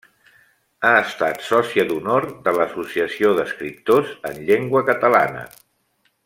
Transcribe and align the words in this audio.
Ha 0.87 0.93
estat 1.01 1.43
sòcia 1.49 1.85
d'honor 1.91 2.25
de 2.47 2.53
l'Associació 2.61 3.35
d'Escriptors 3.41 4.17
en 4.31 4.41
Llengua 4.49 4.83
Catalana. 4.93 5.47